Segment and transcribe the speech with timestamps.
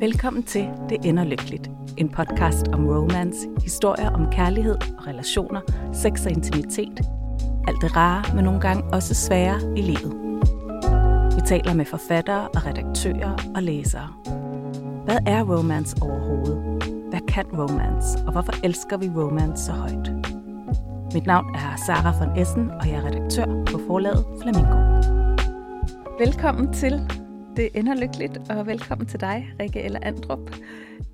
[0.00, 1.70] Velkommen til Det ender lykkeligt.
[1.96, 5.60] En podcast om romance, historier om kærlighed og relationer,
[5.92, 7.00] sex og intimitet.
[7.68, 10.14] Alt det rare, men nogle gange også svære i livet.
[11.36, 14.08] Vi taler med forfattere og redaktører og læsere.
[15.04, 16.82] Hvad er romance overhovedet?
[17.10, 20.12] Hvad kan romance, og hvorfor elsker vi romance så højt?
[21.14, 24.76] Mit navn er Sara von Essen, og jeg er redaktør på forlaget Flamingo.
[26.18, 27.17] Velkommen til
[27.58, 30.50] det ender lykkeligt, og velkommen til dig, Rikke eller Andrup.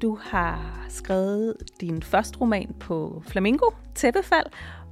[0.02, 4.46] Du har skrevet din første roman på Flamingo, Tæppefald,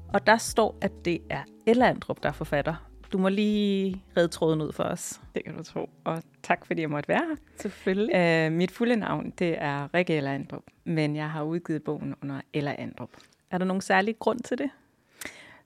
[0.09, 2.91] og der står, at det er Ella Andrup, der er forfatter.
[3.12, 5.20] Du må lige redde tråden ud for os.
[5.34, 7.37] Det kan du tro, og tak fordi jeg måtte være her.
[7.56, 8.47] Selvfølgelig.
[8.47, 12.41] Uh, mit fulde navn, det er Rikke Ella Andrup, men jeg har udgivet bogen under
[12.53, 13.11] Ella Andrup.
[13.50, 14.70] Er der nogen særlig grund til det?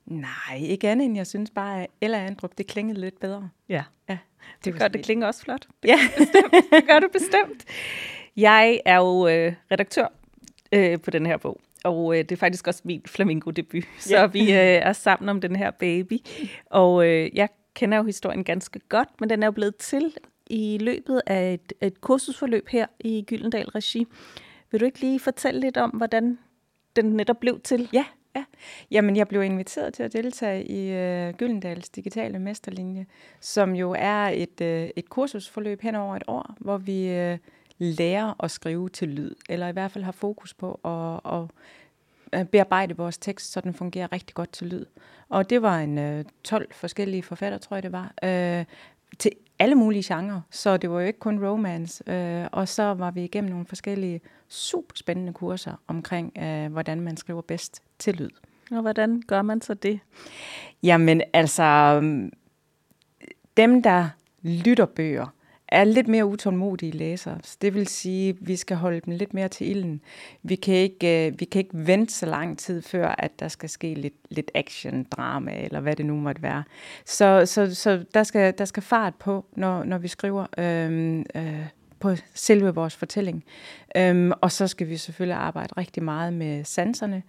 [0.07, 3.51] Nej, ikke andet end jeg synes bare, at Ella Andrup, det klingede lidt bedre.
[3.69, 3.84] Ja.
[4.09, 4.19] Ja,
[4.64, 5.66] Det, det gør, det klinger også flot.
[5.82, 5.98] Det, Ja.
[6.73, 7.64] det gør det bestemt.
[8.36, 10.06] Jeg er jo øh, redaktør
[10.72, 14.27] øh, på den her bog, og øh, det er faktisk også min flamingo-debut, så Ja.
[14.27, 16.19] vi øh, er sammen om den her baby.
[16.66, 20.14] Og øh, jeg kender jo historien ganske godt, men den er jo blevet til
[20.47, 24.06] i løbet af et, et kursusforløb her i Gyldendal Regi.
[24.70, 26.38] Vil du ikke lige fortælle lidt om, hvordan
[26.97, 27.88] den netop blev til?
[27.92, 28.05] Ja,
[28.37, 28.45] ja.
[28.91, 33.06] Jamen, jeg blev inviteret til at deltage i øh, Gyldendals digitale mesterlinje,
[33.41, 37.39] som jo er et, øh, et kursusforløb hen over et år, hvor vi øh,
[37.78, 42.47] lærer at skrive til lyd, eller i hvert fald har fokus på at, at øh,
[42.47, 44.84] bearbejde vores tekst, så den fungerer rigtig godt til lyd.
[45.28, 48.65] Og det var en øh, 12 forskellige forfatter, tror jeg det var, øh,
[49.19, 52.11] til alle mulige genrer, så det var jo ikke kun romance.
[52.11, 57.17] Øh, og så var vi igennem nogle forskellige super spændende kurser omkring, øh, hvordan man
[57.17, 58.31] skriver bedst til lyd.
[58.71, 60.01] Og hvordan gør man så det?
[60.83, 62.01] Jamen altså,
[63.57, 64.09] dem der
[64.43, 65.27] lytter bøger,
[65.69, 67.39] er lidt mere utålmodige læsere.
[67.42, 70.00] Så det vil sige, at vi skal holde dem lidt mere til ilden.
[70.42, 73.69] Vi kan ikke, øh, vi kan ikke vente så lang tid før, at der skal
[73.69, 76.65] ske lidt, lidt action, drama, eller hvad det nu måtte være.
[77.04, 81.66] Så, så, så der, skal, der skal fart på, når, når vi skriver øhm, øh,
[82.00, 83.44] på selve vores fortælling.
[83.97, 87.22] Øhm, og så skal vi selvfølgelig arbejde rigtig meget med sanserne,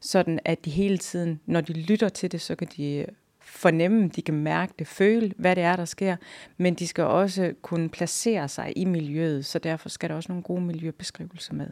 [0.00, 3.06] sådan at de hele tiden, når de lytter til det, så kan de
[3.44, 6.16] fornemme, de kan mærke det, føle, hvad det er, der sker,
[6.56, 10.42] men de skal også kunne placere sig i miljøet, så derfor skal der også nogle
[10.42, 11.66] gode miljøbeskrivelser med.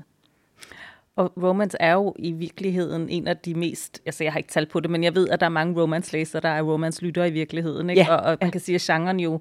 [1.16, 4.70] Og romance er jo i virkeligheden en af de mest, altså jeg har ikke talt
[4.70, 7.90] på det, men jeg ved, at der er mange romance-læsere, der er romance-lyttere i virkeligheden.
[7.90, 8.02] Ikke?
[8.02, 9.40] Ja, og, og man kan sige, at genren jo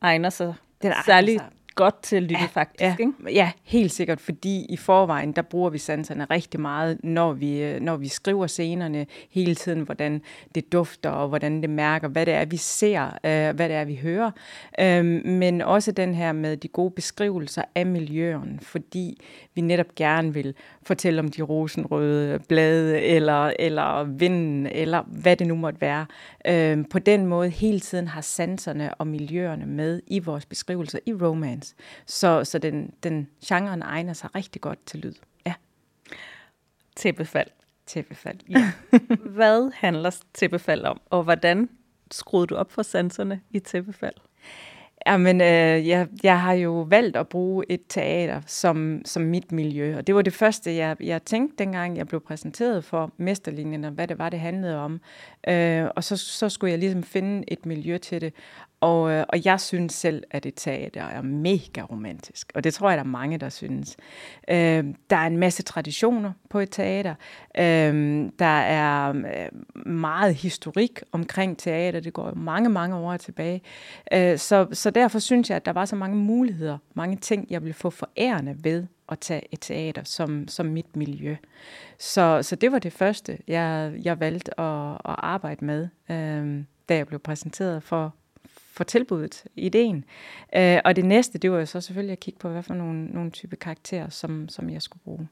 [0.00, 1.48] egner sig Den egner særlig sig.
[1.74, 2.82] Godt til at lytte faktisk.
[2.82, 3.12] Ja, Ikke?
[3.32, 7.80] ja, helt sikkert, fordi i forvejen, der bruger vi sanserne rigtig meget, når vi, øh,
[7.80, 10.22] når vi skriver scenerne hele tiden, hvordan
[10.54, 13.84] det dufter, og hvordan det mærker, hvad det er, vi ser, øh, hvad det er,
[13.84, 14.30] vi hører.
[14.80, 19.20] Øhm, men også den her med de gode beskrivelser af miljøen, fordi
[19.54, 25.46] vi netop gerne vil fortælle om de rosenrøde blade, eller, eller vinden, eller hvad det
[25.46, 26.06] nu måtte være.
[26.46, 31.12] Øhm, på den måde hele tiden har sanserne og miljøerne med i vores beskrivelser i
[31.14, 31.74] romance.
[32.06, 35.14] Så, så den, den genren egner sig rigtig godt til lyd.
[35.46, 35.54] Ja,
[36.96, 37.48] Tæppefald.
[37.86, 38.38] tæppefald.
[38.48, 38.72] Ja.
[39.36, 41.68] Hvad handler tæppefald om, og hvordan
[42.10, 44.14] skruede du op for sanserne i tæppefald?
[45.06, 49.96] Jamen, øh, jeg, jeg har jo valgt at bruge et teater som, som mit miljø,
[49.96, 53.90] og det var det første, jeg, jeg tænkte, dengang jeg blev præsenteret for mesterlinjen, og
[53.90, 55.00] hvad det var, det handlede om.
[55.48, 58.34] Øh, og så, så skulle jeg ligesom finde et miljø til det.
[58.82, 62.88] Og, øh, og jeg synes selv, at et teater er mega romantisk, og det tror
[62.90, 63.96] jeg, der er mange, der synes.
[64.48, 67.14] Øh, der er en masse traditioner på et teater.
[67.58, 72.00] Øh, der er øh, meget historik omkring teater.
[72.00, 73.62] Det går jo mange, mange år tilbage.
[74.12, 77.62] Øh, så, så derfor synes jeg, at der var så mange muligheder, mange ting, jeg
[77.62, 81.36] ville få forærende ved at tage et teater som, som mit miljø.
[81.98, 86.96] Så, så det var det første, jeg, jeg valgte at, at arbejde med, øh, da
[86.96, 88.14] jeg blev præsenteret for,
[88.72, 90.04] for tilbuddet, ideen.
[90.56, 93.04] Øh, og det næste, det var jo så selvfølgelig at kigge på, hvad for nogle,
[93.04, 95.28] nogle type karakterer, som, som jeg skulle bruge.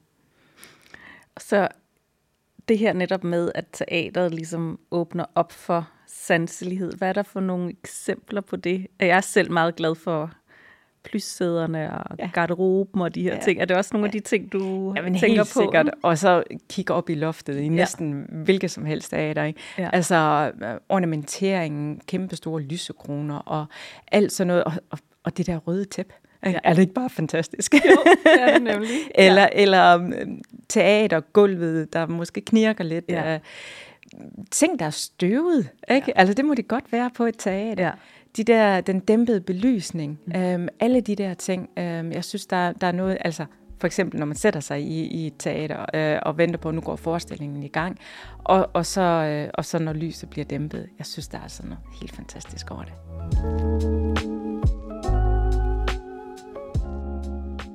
[1.37, 1.67] Så
[2.67, 6.93] det her netop med, at teateret ligesom åbner op for sanselighed.
[6.93, 8.87] Hvad er der for nogle eksempler på det?
[8.99, 10.33] Jeg er selv meget glad for
[11.03, 12.23] plyssæderne og ja.
[12.23, 12.29] Ja.
[12.33, 13.35] garderoben og de her ja.
[13.35, 13.41] Ja.
[13.41, 13.61] ting.
[13.61, 15.61] Er det også nogle af de ting, du Jamen tænker helt på?
[15.61, 15.89] sikkert.
[16.03, 18.35] Og så kigge op i loftet i næsten ja.
[18.35, 19.43] hvilket som helst teater.
[19.43, 19.59] Ikke?
[19.77, 19.89] Ja.
[19.93, 23.65] Altså øh, ornamenteringen, kæmpe store lysekroner og
[24.11, 24.63] alt sådan noget.
[24.63, 26.13] Og, og, og det der røde tæppe.
[26.45, 26.53] Ja.
[26.63, 27.73] Er det ikke bare fantastisk?
[27.73, 27.79] Jo,
[28.23, 28.89] det er det nemlig.
[29.15, 30.13] eller, eller um,
[30.69, 33.05] teatergulvet, der måske knirker lidt.
[33.09, 33.31] Ja.
[33.31, 33.39] Ja.
[34.51, 35.69] ting, der er støvet.
[35.91, 36.05] Ikke?
[36.07, 36.19] Ja.
[36.19, 37.83] Altså, det må det godt være på et teater.
[37.83, 37.91] Ja.
[38.37, 40.41] De der, den dæmpede belysning, mm.
[40.41, 43.45] øhm, alle de der ting, øhm, jeg synes, der, der er noget, altså
[43.81, 46.75] for eksempel når man sætter sig i, i et teater øh, og venter på, at
[46.75, 47.99] nu går forestillingen i gang,
[48.37, 50.89] og, og, så, øh, og så når lyset bliver dæmpet.
[50.97, 52.93] Jeg synes, der er sådan noget helt fantastisk over det.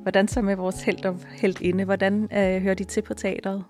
[0.03, 1.85] Hvordan så med vores held og held inde?
[1.85, 3.65] Hvordan øh, hører de til på teateret?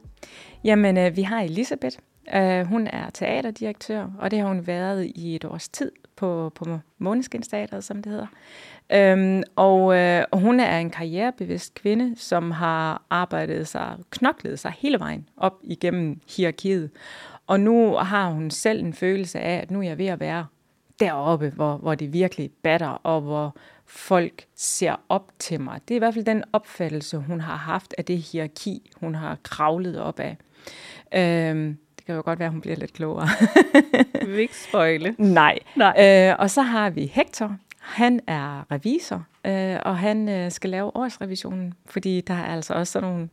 [0.64, 1.96] Jamen, øh, vi har Elisabeth.
[2.34, 6.78] Øh, hun er teaterdirektør, og det har hun været i et års tid på, på
[6.98, 8.26] Måneskinsteateret, som det hedder.
[8.92, 14.72] Øhm, og, øh, og hun er en karrierebevidst kvinde, som har arbejdet sig, knoklet sig
[14.78, 16.90] hele vejen op igennem hierarkiet.
[17.46, 20.46] Og nu har hun selv en følelse af, at nu er jeg ved at være
[21.00, 25.80] deroppe, hvor, hvor det virkelig batter, og hvor folk ser op til mig.
[25.88, 29.38] Det er i hvert fald den opfattelse, hun har haft af det hierarki, hun har
[29.42, 30.36] kravlet op af.
[31.14, 33.28] Øhm, kan jo godt være, at hun bliver lidt klogere.
[34.20, 35.14] Vi vil ikke spoile.
[35.18, 35.58] Nej.
[35.76, 36.28] Nej.
[36.30, 37.56] Øh, og så har vi Hector.
[37.80, 42.92] Han er revisor, øh, og han øh, skal lave årsrevisionen, fordi der er altså også
[42.92, 43.28] sådan nogle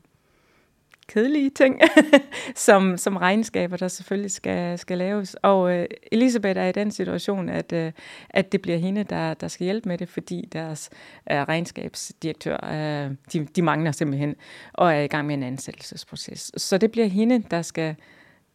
[1.08, 1.82] kedelige ting,
[2.56, 5.36] som, som regnskaber, der selvfølgelig skal, skal laves.
[5.42, 7.92] Og øh, Elisabeth er i den situation, at, øh,
[8.30, 10.90] at det bliver hende, der, der skal hjælpe med det, fordi deres
[11.32, 14.36] øh, regnskabsdirektør, øh, de, de mangler simpelthen,
[14.74, 16.52] og er i gang med en ansættelsesproces.
[16.58, 17.96] Så det bliver hende, der skal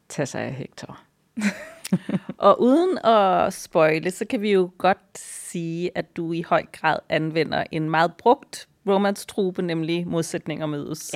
[0.08, 0.98] tage sig af Hector.
[2.38, 6.98] og uden at spoile, så kan vi jo godt sige, at du i høj grad
[7.08, 11.14] anvender en meget brugt romance-trupe, nemlig modsætninger mødes.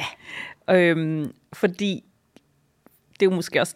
[0.68, 0.76] Ja.
[0.76, 2.04] Øhm, fordi
[3.12, 3.74] det er jo måske også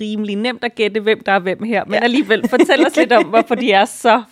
[0.00, 2.00] rimelig nemt at gætte, hvem der er hvem her, men ja.
[2.00, 4.22] alligevel fortæl os lidt om, hvorfor de er så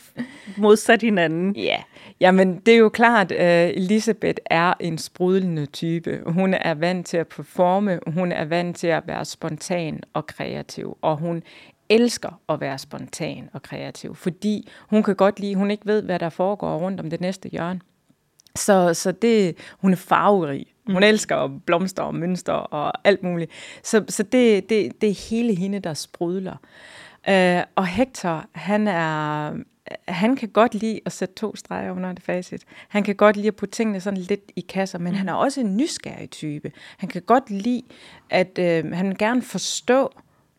[0.56, 1.56] modsat hinanden.
[1.56, 1.82] Ja,
[2.20, 6.22] jamen det er jo klart, at uh, Elisabeth er en sprudlende type.
[6.26, 10.98] Hun er vant til at performe, hun er vant til at være spontan og kreativ,
[11.02, 11.42] og hun
[11.88, 16.18] elsker at være spontan og kreativ, fordi hun kan godt lide, hun ikke ved, hvad
[16.18, 17.80] der foregår rundt om det næste hjørne.
[18.56, 20.66] Så, så det, hun er farverig.
[20.86, 21.02] Hun mm.
[21.02, 23.50] elsker blomster og mønster og alt muligt.
[23.82, 26.56] Så, så det, det, det er hele hende, der sprudler.
[27.28, 29.52] Uh, og Hector, han er,
[30.08, 32.62] han kan godt lide at sætte to streger under det facit.
[32.88, 35.18] Han kan godt lide at putte tingene sådan lidt i kasser, men mm.
[35.18, 36.72] han er også en nysgerrig type.
[36.96, 37.82] Han kan godt lide,
[38.30, 40.12] at uh, han vil gerne forstå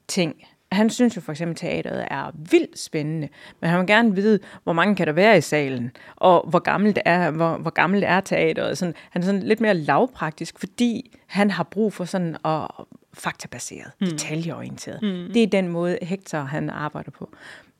[0.07, 0.35] ting
[0.71, 3.29] han synes jo for eksempel, at teateret er vildt spændende,
[3.61, 6.99] men han vil gerne vide, hvor mange kan der være i salen, og hvor gammelt
[7.05, 8.77] er, hvor, hvor gammelt er teateret.
[8.77, 12.67] Sådan, han er sådan lidt mere lavpraktisk, fordi han har brug for sådan at
[13.13, 14.07] faktabaseret, mm.
[14.07, 15.01] detaljeorienteret.
[15.01, 15.33] Mm.
[15.33, 17.31] Det er den måde, Hector han arbejder på.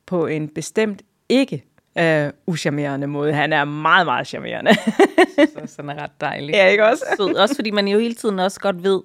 [0.06, 1.64] På en bestemt ikke
[1.98, 3.32] øh, uschammerende måde.
[3.32, 4.74] Han er meget, meget charmerende.
[5.54, 6.54] så sådan er ret dejlig.
[6.54, 7.04] Ja, ikke også?
[7.16, 7.34] Sød.
[7.34, 9.00] Også fordi man jo hele tiden også godt ved,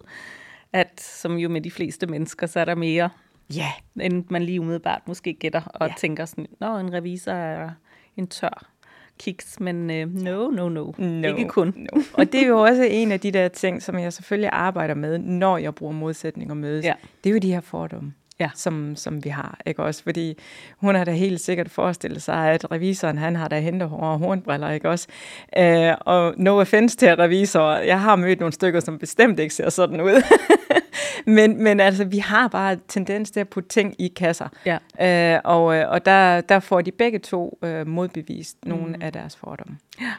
[0.74, 3.10] at som jo med de fleste mennesker, så er der mere
[3.56, 3.68] Ja.
[4.02, 5.94] End man lige umiddelbart måske gætter og ja.
[5.98, 7.70] tænker sådan, nå, en revisor er
[8.18, 8.72] en tør
[9.20, 11.74] kiks, men uh, no, no, no, no, ikke kun.
[11.76, 12.02] No.
[12.14, 15.18] Og det er jo også en af de der ting, som jeg selvfølgelig arbejder med,
[15.18, 16.86] når jeg bruger modsætninger mødes.
[16.86, 16.94] Ja.
[17.24, 18.14] Det er jo de her fordomme.
[18.42, 18.50] Ja.
[18.56, 20.04] Som, som vi har, ikke også?
[20.04, 20.38] Fordi
[20.78, 24.70] hun har da helt sikkert forestillet sig, at revisoren, han har da hentehår og hornbriller,
[24.70, 25.08] ikke også?
[25.60, 29.70] Uh, og no offense til revisorer, jeg har mødt nogle stykker, som bestemt ikke ser
[29.70, 30.24] sådan ud.
[31.38, 34.48] men, men altså, vi har bare tendens til at putte ting i kasser.
[34.66, 35.36] Ja.
[35.36, 39.02] Øh, og øh, og der, der får de begge to øh, modbevist nogle mm.
[39.02, 39.78] af deres fordomme.
[40.02, 40.12] Ja.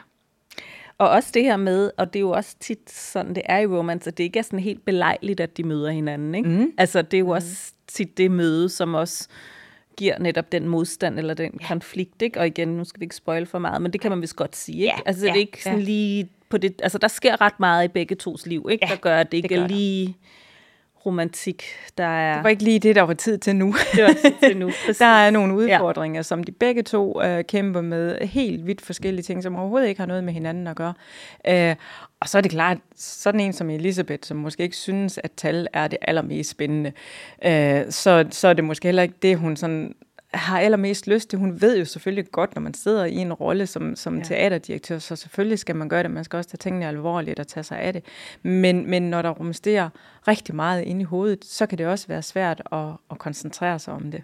[0.97, 3.67] Og også det her med, og det er jo også tit sådan, det er i
[3.67, 6.35] romance, at det ikke er sådan helt belejligt, at de møder hinanden.
[6.35, 6.49] Ikke?
[6.49, 6.71] Mm.
[6.77, 7.31] Altså, det er jo mm.
[7.31, 9.27] også tit det møde, som også
[9.97, 11.67] giver netop den modstand eller den ja.
[11.67, 12.39] konflikt, ikke?
[12.39, 14.55] Og igen, nu skal vi ikke spoil for meget, men det kan man vist godt
[14.55, 14.93] sige, ikke?
[14.97, 15.01] Ja.
[15.05, 15.31] Altså, ja.
[15.31, 15.85] det er ikke sådan ja.
[15.85, 18.85] lige på det, altså der sker ret meget i begge tos liv, ikke?
[18.85, 20.05] Ja, der gør, at det ikke det er lige...
[20.07, 20.13] Der
[21.05, 21.63] romantik,
[21.97, 22.33] der er...
[22.33, 23.75] Det var ikke lige det, der var tid til nu.
[23.95, 26.23] Det var tid til nu, Der er nogle udfordringer, ja.
[26.23, 28.17] som de begge to øh, kæmper med.
[28.21, 30.93] Helt vidt forskellige ting, som overhovedet ikke har noget med hinanden at gøre.
[31.47, 31.75] Øh,
[32.19, 35.67] og så er det klart, sådan en som Elisabeth, som måske ikke synes, at tal
[35.73, 36.91] er det allermest spændende,
[37.45, 39.95] øh, så, så er det måske heller ikke det, hun sådan
[40.33, 41.39] har allermest lyst til.
[41.39, 44.23] Hun ved jo selvfølgelig godt, når man sidder i en rolle som, som ja.
[44.23, 46.11] teaterdirektør, så selvfølgelig skal man gøre det.
[46.11, 48.03] Man skal også tage tingene alvorligt og tage sig af det.
[48.43, 49.89] Men, men når der rumsterer
[50.27, 53.93] rigtig meget ind i hovedet, så kan det også være svært at, at koncentrere sig
[53.93, 54.23] om det.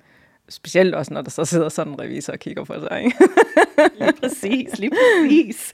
[0.50, 3.04] Specielt også, når der så sidder sådan en revisor og kigger på sig.
[3.04, 3.18] Ikke?
[4.00, 5.74] lige præcis, lige præcis.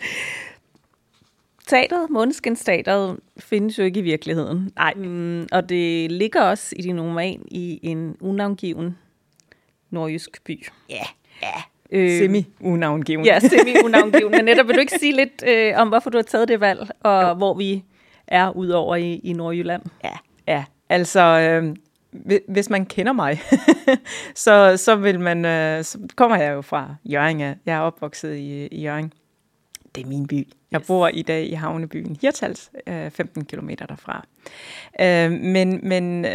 [1.68, 4.72] Teateret, Måneskinsteateret, findes jo ikke i virkeligheden.
[4.76, 4.94] Nej.
[4.94, 8.98] Mm, og det ligger også i din roman i en unavngiven
[9.96, 10.68] nordjysk by.
[10.90, 11.04] Ja,
[11.42, 11.62] ja.
[11.92, 13.26] Øh, semi-unavngiven.
[13.26, 14.32] Ja, semi-unavngiven.
[14.32, 16.90] Men netop vil du ikke sige lidt øh, om, hvorfor du har taget det valg,
[17.00, 17.34] og jo.
[17.34, 17.84] hvor vi
[18.28, 19.82] er udover i, i Nordjylland?
[20.04, 20.64] Ja, ja.
[20.90, 21.76] Altså, øh,
[22.48, 23.42] hvis man kender mig,
[24.46, 27.40] så, så, vil man, øh, så kommer jeg jo fra Jørgen.
[27.40, 29.14] Jeg er opvokset i, i Jørgen.
[29.96, 30.48] Det er min by.
[30.72, 30.88] Jeg yes.
[30.88, 32.72] bor i dag i havnebyen Hirtals,
[33.10, 34.26] 15 km derfra.
[35.30, 36.26] men men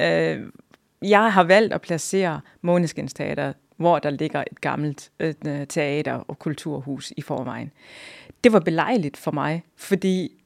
[1.03, 5.35] jeg har valgt at placere Måneskins Teater, hvor der ligger et gammelt øh,
[5.69, 7.71] teater- og kulturhus i forvejen.
[8.45, 10.37] Det var belejligt for mig, fordi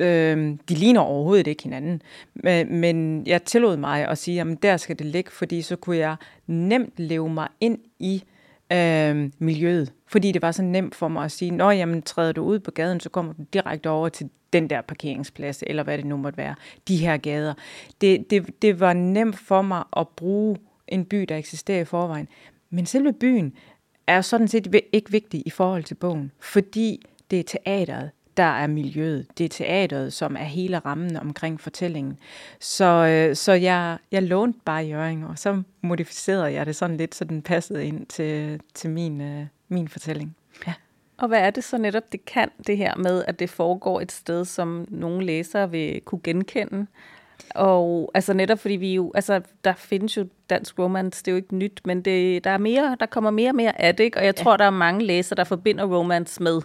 [0.00, 2.02] Øh, de ligner overhovedet ikke hinanden.
[2.34, 5.96] Men, men jeg tillod mig at sige, at der skal det ligge, fordi så kunne
[5.96, 8.39] jeg nemt leve mig ind i øh,
[8.72, 9.92] Øh, miljøet.
[10.06, 12.70] Fordi det var så nemt for mig at sige, når jamen træder du ud på
[12.70, 16.36] gaden, så kommer du direkte over til den der parkeringsplads, eller hvad det nu måtte
[16.36, 16.54] være,
[16.88, 17.54] de her gader.
[18.00, 20.56] Det, det, det var nemt for mig at bruge
[20.88, 22.28] en by, der eksisterer i forvejen.
[22.70, 23.52] Men selve byen
[24.06, 28.66] er sådan set ikke vigtig i forhold til bogen, fordi det er teateret, der er
[28.66, 29.26] miljøet.
[29.38, 32.18] Det er teateret, som er hele rammen omkring fortællingen.
[32.60, 37.14] Så, øh, så jeg, jeg lånte bare Jørgen, og så modificerede jeg det sådan lidt,
[37.14, 40.36] så den passede ind til, til min, øh, min fortælling.
[40.66, 40.72] Ja.
[41.18, 44.12] Og hvad er det så netop, det kan, det her med, at det foregår et
[44.12, 46.86] sted, som nogle læsere vil kunne genkende?
[47.54, 51.36] Og altså netop fordi vi jo, altså der findes jo dansk romance, det er jo
[51.36, 54.18] ikke nyt, men det, der er mere, der kommer mere og mere af det, ikke?
[54.18, 54.42] og jeg ja.
[54.42, 56.60] tror, der er mange læsere, der forbinder romance med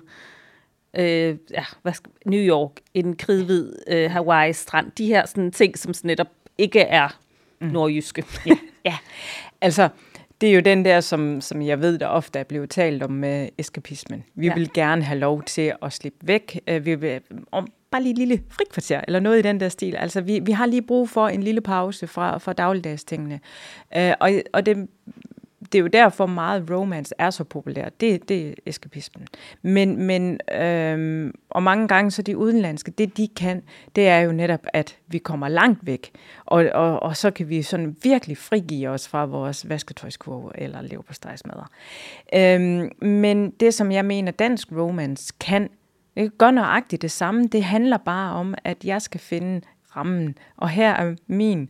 [0.96, 5.94] øh, ja, hvad skal, New York, en kridhvid øh, Hawaii-strand, de her sådan ting, som
[6.04, 7.20] netop ikke er
[7.62, 7.68] mm.
[7.68, 8.26] nordjyske.
[8.46, 8.56] ja.
[8.86, 8.98] ja,
[9.62, 9.90] altså
[10.42, 13.12] det er jo den der, som, som jeg ved, der ofte er blevet talt om
[13.12, 14.24] med eskapismen.
[14.36, 14.54] Vi ja.
[14.54, 16.60] vil gerne have lov til at slippe væk.
[16.68, 17.22] Øh, vi vil,
[17.52, 19.96] om bare lige et lille frikvarter, eller noget i den der stil.
[19.96, 23.40] Altså, vi, vi har lige brug for en lille pause fra, fra dagligdagstingene.
[23.96, 24.88] Uh, og, og det
[25.72, 28.02] det er jo derfor meget romance er så populært.
[28.02, 29.28] Det, det er eskapismen.
[29.62, 33.64] Men, men øhm, og mange gange så de udenlandske, det de kan,
[33.96, 36.12] det er jo netop, at vi kommer langt væk.
[36.46, 41.70] Og, og, og så kan vi sådan virkelig frigive os fra vores vasketøjskurve eller leverpostejsmadder.
[42.36, 45.70] Øhm, men det, som jeg mener, dansk romance kan,
[46.18, 47.48] det gør nøjagtigt det samme.
[47.48, 49.62] Det handler bare om, at jeg skal finde
[49.96, 50.38] rammen.
[50.58, 51.70] Og her er min...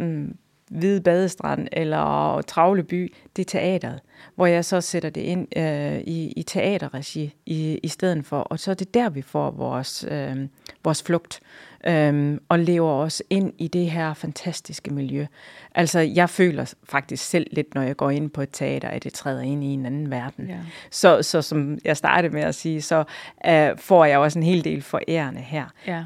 [0.00, 0.36] Mm,
[0.70, 4.00] Hvide Badestrand eller Travle By, det er teateret,
[4.34, 8.40] hvor jeg så sætter det ind øh, i, i teaterregi i, i stedet for.
[8.40, 10.36] Og så er det der, vi får vores, øh,
[10.84, 11.40] vores flugt
[11.86, 15.26] øh, og lever os ind i det her fantastiske miljø.
[15.74, 19.12] Altså, jeg føler faktisk selv lidt, når jeg går ind på et teater, at det
[19.12, 20.46] træder ind i en anden verden.
[20.48, 20.58] Ja.
[20.90, 23.04] Så, så som jeg startede med at sige, så
[23.46, 25.64] øh, får jeg også en hel del forærende her.
[25.86, 26.04] Ja.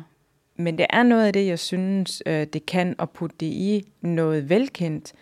[0.62, 3.92] Men det er noget af det, jeg synes, øh, det kan at putte det i
[4.00, 5.12] noget velkendt.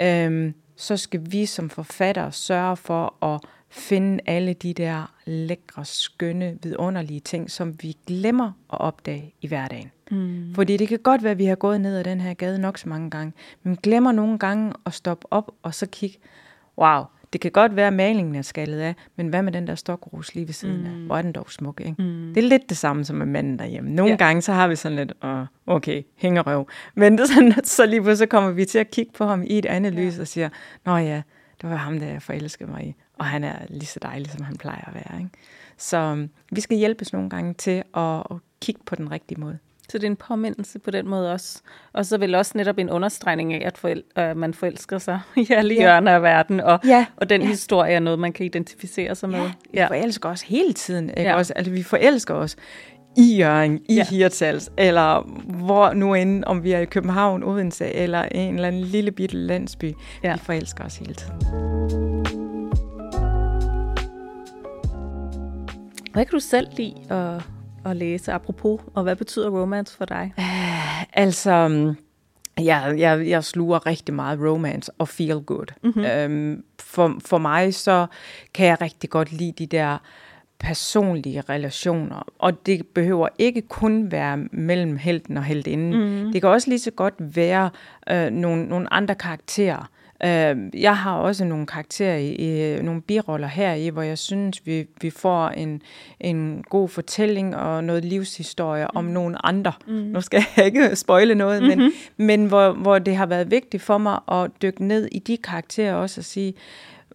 [0.00, 3.40] Øh, så skal vi som forfattere sørge for at
[3.70, 9.90] finde alle de der lækre, skønne, vidunderlige ting, som vi glemmer at opdage i hverdagen.
[10.10, 10.54] Mm.
[10.54, 12.78] Fordi det kan godt være, at vi har gået ned ad den her gade nok
[12.78, 16.18] så mange gange, men glemmer nogle gange at stoppe op og så kigge,
[16.78, 19.74] wow, det kan godt være, at malingen er skaldet af, men hvad med den der
[19.74, 20.86] stokrus lige ved siden mm.
[20.86, 20.92] af?
[20.92, 22.02] Hvor er den dog smuk, ikke?
[22.02, 22.32] Mm.
[22.34, 23.90] Det er lidt det samme som med manden derhjemme.
[23.90, 24.16] Nogle ja.
[24.16, 26.68] gange, så har vi sådan lidt, oh, okay, hængerøv.
[26.94, 29.58] Men det sådan, så lige pludselig så kommer vi til at kigge på ham i
[29.58, 30.00] et andet ja.
[30.00, 30.48] lys og siger,
[30.86, 31.22] nå ja,
[31.62, 32.94] det var ham, der jeg forelskede mig i.
[33.18, 35.20] Og han er lige så dejlig, som han plejer at være.
[35.20, 35.30] Ikke?
[35.76, 39.58] Så um, vi skal hjælpes nogle gange til at, at kigge på den rigtige måde.
[39.90, 41.60] Så det er en påmindelse på den måde også.
[41.92, 45.46] Og så vil også netop en understregning af, at forel- øh, man forelsker sig i
[45.50, 45.80] alle ja.
[45.80, 47.06] hjørner af verden, og, ja.
[47.16, 47.46] og den ja.
[47.46, 49.50] historie er noget, man kan identificere sig med.
[49.74, 51.08] Ja, vi forelsker os hele tiden.
[51.10, 51.22] Ikke?
[51.22, 51.36] Ja.
[51.36, 52.56] Også, altså, vi forelsker os
[53.16, 54.04] i Jørgen, i ja.
[54.04, 55.22] Hirtals, eller
[55.66, 59.36] hvor nu end, om vi er i København, Odense, eller en eller anden lille bitte
[59.36, 59.92] landsby.
[60.22, 60.32] Ja.
[60.32, 61.34] Vi forelsker os hele tiden.
[66.12, 67.42] Hvad kan du selv lide at
[67.84, 70.32] at læse, apropos, og hvad betyder romance for dig?
[70.38, 71.96] Uh, altså, mm,
[72.64, 75.66] jeg, jeg, jeg sluger rigtig meget romance og feel good.
[75.82, 76.32] Mm-hmm.
[76.32, 78.06] Um, for, for mig så
[78.54, 79.98] kan jeg rigtig godt lide de der
[80.60, 86.24] personlige relationer, og det behøver ikke kun være mellem helten og heltinden.
[86.24, 86.32] Mm.
[86.32, 87.70] Det kan også lige så godt være
[88.10, 89.90] øh, nogle, nogle andre karakterer,
[90.24, 94.66] Øh, jeg har også nogle karakterer i, i nogle biroller her i, hvor jeg synes,
[94.66, 95.82] vi, vi får en,
[96.20, 98.96] en god fortælling og noget livshistorie mm.
[98.96, 99.72] om nogle andre.
[99.86, 99.94] Mm.
[99.94, 101.92] Nu skal jeg ikke spoile noget, mm-hmm.
[102.16, 105.36] men, men hvor, hvor det har været vigtigt for mig at dykke ned i de
[105.36, 106.54] karakterer også og sige,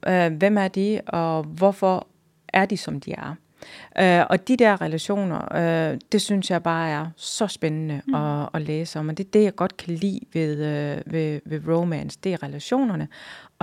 [0.08, 2.08] øh, hvem er de, og hvorfor
[2.54, 3.36] er de, som de er.
[4.00, 8.16] Øh, og de der relationer, øh, det synes jeg bare er så spændende mm.
[8.16, 11.40] at, at læse om, og det er det, jeg godt kan lide ved, øh, ved,
[11.46, 13.08] ved romance, det er relationerne.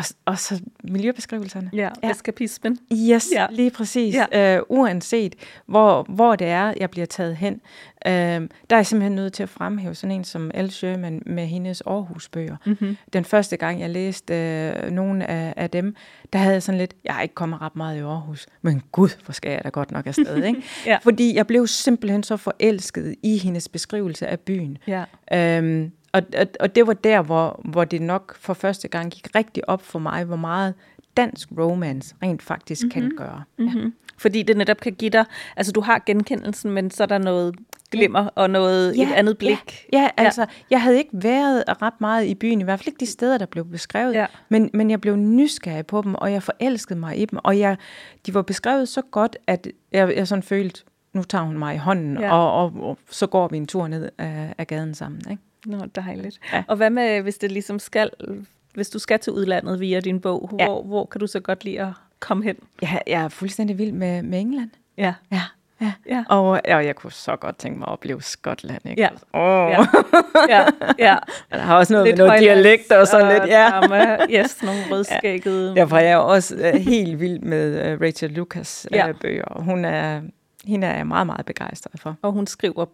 [0.00, 1.70] Og, og så miljøbeskrivelserne.
[1.72, 2.10] Ja, ja.
[2.10, 2.78] eskapismen.
[2.92, 3.46] Yes, ja.
[3.50, 4.14] lige præcis.
[4.32, 4.56] Ja.
[4.56, 5.34] Øh, uanset
[5.66, 7.54] hvor, hvor det er, jeg bliver taget hen,
[8.06, 11.46] øh, der er jeg simpelthen nødt til at fremhæve sådan en som El Sherman med
[11.46, 12.56] hendes Aarhus-bøger.
[12.66, 12.96] Mm-hmm.
[13.12, 15.94] Den første gang, jeg læste øh, nogle af, af dem,
[16.32, 19.08] der havde jeg sådan lidt, jeg har ikke kommet ret meget i Aarhus, men gud,
[19.24, 20.62] hvor skal jeg da godt nok afsted, ikke?
[20.86, 20.98] ja.
[21.02, 24.78] Fordi jeg blev simpelthen så forelsket i hendes beskrivelse af byen.
[24.86, 25.04] Ja.
[25.32, 29.28] Øhm, og, og, og det var der, hvor, hvor det nok for første gang gik
[29.34, 30.74] rigtig op for mig, hvor meget
[31.16, 32.90] dansk romance rent faktisk mm-hmm.
[32.90, 33.16] kan mhm.
[33.16, 33.42] gøre.
[33.58, 33.80] Mm-hmm.
[33.80, 33.90] Ja.
[34.16, 35.24] Fordi det netop kan give dig,
[35.56, 37.54] altså du har genkendelsen, men så er der noget
[37.90, 39.86] glimmer og noget ja, et andet blik.
[39.92, 40.46] Ja, ja altså ja.
[40.70, 43.46] jeg havde ikke været ret meget i byen, i hvert fald ikke de steder, der
[43.46, 44.26] blev beskrevet, ja.
[44.48, 47.76] men, men jeg blev nysgerrig på dem, og jeg forelskede mig i dem, og jeg,
[48.26, 51.78] de var beskrevet så godt, at jeg, jeg sådan følte, nu tager hun mig i
[51.78, 52.34] hånden, ja.
[52.34, 55.22] og, og, og så går vi en tur ned af, af gaden sammen.
[55.30, 55.42] Ikke?
[55.66, 56.40] Nå, dejligt.
[56.52, 56.64] Ja.
[56.68, 58.10] Og hvad med, hvis det ligesom skal,
[58.74, 60.66] hvis du skal til udlandet via din bog, ja.
[60.66, 62.56] hvor, hvor kan du så godt lide at komme hen?
[62.82, 64.70] Jeg, jeg er fuldstændig vild med, med England.
[64.98, 65.14] Ja.
[65.32, 65.42] Ja.
[65.80, 65.92] Ja.
[66.08, 66.24] ja.
[66.28, 69.02] Og, og jeg kunne så godt tænke mig at opleve Skotland, ikke?
[69.02, 69.08] Ja.
[69.32, 69.70] Oh.
[69.70, 69.86] ja.
[70.48, 70.66] ja.
[70.98, 71.16] ja.
[71.52, 73.50] Der har også noget lidt med noget dialekt og sådan lidt.
[73.50, 74.40] Ja.
[74.40, 75.72] yes, nogle rødskækkede.
[75.76, 75.80] Ja.
[75.80, 79.12] Derfor er jeg også uh, helt vild med uh, Rachel Lucas uh, ja.
[79.12, 79.62] bøger.
[79.62, 80.20] Hun er,
[80.64, 82.16] hende er jeg meget, meget begejstret for.
[82.22, 82.84] Og hun skriver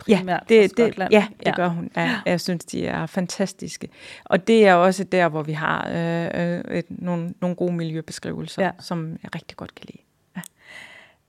[0.00, 1.54] primært ja, det, det, ja, det ja.
[1.56, 1.90] gør hun.
[1.96, 3.88] Ja, jeg synes, de er fantastiske.
[4.24, 8.62] Og det er også der, hvor vi har øh, øh, et, nogle, nogle gode miljøbeskrivelser,
[8.62, 8.70] ja.
[8.80, 10.02] som jeg rigtig godt kan lide.
[10.36, 10.42] Ja.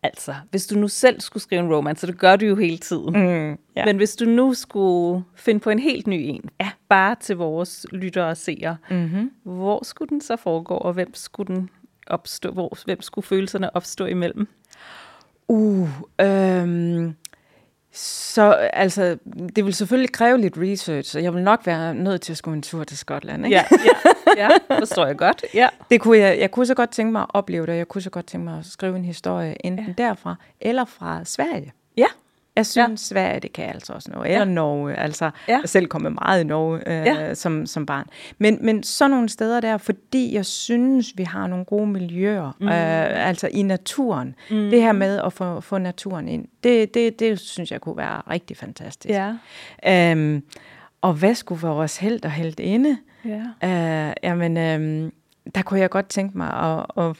[0.03, 2.77] Altså, hvis du nu selv skulle skrive en romance, så det gør du jo hele
[2.77, 3.13] tiden.
[3.13, 3.85] Mm, ja.
[3.85, 6.71] Men hvis du nu skulle finde på en helt ny en, ja.
[6.89, 9.31] bare til vores lyttere og seere, mm-hmm.
[9.43, 11.69] hvor skulle den så foregå, og hvem skulle den
[12.07, 14.47] opstå, hvor, hvem skulle følelserne opstå imellem?
[15.47, 15.89] Uh,
[16.21, 17.15] øhm,
[17.95, 19.17] så altså,
[19.55, 22.55] det vil selvfølgelig kræve lidt research, og jeg vil nok være nødt til at skulle
[22.55, 23.45] en tur til Skotland.
[23.45, 23.57] Ikke?
[23.57, 23.65] Ja,
[24.37, 25.45] ja, ja, forstår jeg godt.
[25.53, 25.69] Ja.
[25.91, 28.09] Det kunne jeg, jeg kunne så godt tænke mig at opleve det, jeg kunne så
[28.09, 30.03] godt tænke mig at skrive en historie enten ja.
[30.03, 31.73] derfra eller fra Sverige.
[32.55, 33.13] Jeg synes, ja.
[33.13, 34.27] Sverige, det kan altså også noget.
[34.31, 34.45] Eller ja.
[34.45, 34.95] Norge.
[34.95, 35.59] Altså, ja.
[35.59, 37.33] Jeg selv kommet meget i Norge øh, ja.
[37.33, 38.07] som, som barn.
[38.37, 42.67] Men, men sådan nogle steder der, fordi jeg synes, vi har nogle gode miljøer, mm.
[42.67, 44.35] øh, altså i naturen.
[44.49, 44.69] Mm.
[44.69, 48.21] Det her med at få, få naturen ind, det, det, det synes jeg kunne være
[48.29, 49.13] rigtig fantastisk.
[49.13, 49.33] Ja.
[49.87, 50.43] Øhm,
[51.01, 52.97] og hvad skulle vores held og held inde?
[53.25, 53.43] Ja.
[53.63, 55.11] Øh, jamen, øh,
[55.55, 57.17] der kunne jeg godt tænke mig at, at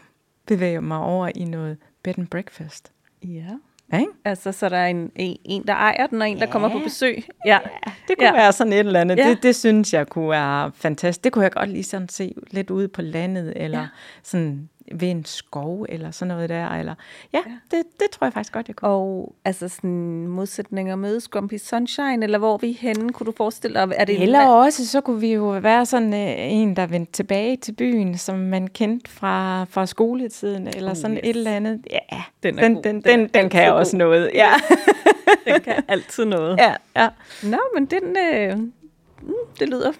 [0.47, 2.91] bevæge mig over i noget bed and breakfast.
[3.23, 3.49] Ja.
[3.95, 4.11] Ja, ikke?
[4.25, 6.45] Altså, så der er en, en, der ejer den, og en, ja.
[6.45, 7.23] der kommer på besøg.
[7.45, 8.33] Ja, ja det kunne ja.
[8.33, 9.17] være sådan et eller andet.
[9.17, 9.29] Ja.
[9.29, 11.23] Det, det synes jeg kunne være fantastisk.
[11.23, 13.87] Det kunne jeg godt lige sådan se lidt ude på landet, eller ja.
[14.23, 16.69] sådan ved en skov, eller sådan noget der.
[16.69, 16.95] Eller,
[17.33, 17.77] ja, ja.
[17.77, 18.91] Det, det tror jeg faktisk godt, jeg kunne.
[18.91, 23.91] Og altså sådan modsætninger med Scrumpy Sunshine, eller hvor vi henne, kunne du forestille dig?
[23.95, 24.47] Er det eller en...
[24.47, 28.39] også, så kunne vi jo være sådan uh, en, der vendte tilbage til byen, som
[28.39, 31.23] man kendte fra, fra skoletiden, eller uh, sådan yes.
[31.23, 31.87] et eller andet.
[31.91, 34.31] Ja, den, den, den, den, den, den kan jeg også noget.
[34.33, 34.51] Ja.
[35.47, 36.57] den kan altid noget.
[36.57, 37.09] Ja, ja.
[37.43, 39.91] Nå, men den, øh, mm, det lyder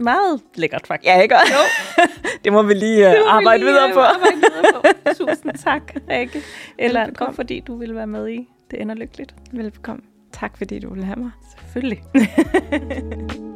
[0.00, 1.06] meget lækkert, faktisk.
[1.08, 1.34] Ja, ikke?
[1.34, 1.58] Jo.
[2.44, 4.00] det må vi lige uh, arbejde, lige, videre på.
[4.00, 4.82] arbejde videre på.
[5.26, 6.42] Tusind tak, Rikke.
[6.78, 7.34] Eller Velbekomme.
[7.34, 9.34] fordi du ville være med i Det ender lykkeligt.
[9.52, 10.02] Velbekomme.
[10.32, 11.30] Tak fordi du ville have mig.
[11.50, 12.02] Selvfølgelig.